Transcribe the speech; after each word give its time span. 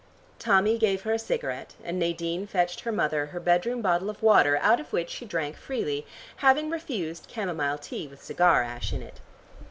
Tommy 0.39 0.79
gave 0.79 1.03
her 1.03 1.13
a 1.13 1.19
cigarette, 1.19 1.75
and 1.83 1.99
Nadine 1.99 2.47
fetched 2.47 2.79
her 2.79 2.91
mother 2.91 3.27
her 3.27 3.39
bedroom 3.39 3.83
bottle 3.83 4.09
of 4.09 4.23
water 4.23 4.57
out 4.57 4.79
of 4.79 4.91
which 4.91 5.11
she 5.11 5.25
drank 5.27 5.55
freely, 5.55 6.07
having 6.37 6.71
refused 6.71 7.27
camomile 7.31 7.77
tea 7.77 8.07
with 8.07 8.23
cigar 8.23 8.63
ash 8.63 8.93
in 8.93 9.03
it. 9.03 9.19